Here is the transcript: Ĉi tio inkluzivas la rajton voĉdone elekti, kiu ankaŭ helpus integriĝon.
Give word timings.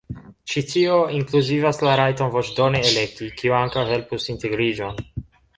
Ĉi 0.53 0.61
tio 0.69 0.95
inkluzivas 1.17 1.81
la 1.87 1.93
rajton 2.01 2.33
voĉdone 2.37 2.83
elekti, 2.89 3.31
kiu 3.43 3.57
ankaŭ 3.61 3.87
helpus 3.93 4.29
integriĝon. 4.35 5.03